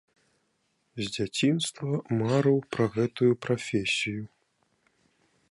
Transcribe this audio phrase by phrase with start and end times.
[1.01, 4.23] З дзяцінства марыў пра гэтую прафесію.